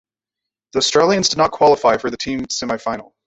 [0.73, 3.11] The Australians did not qualify for the team semifinal.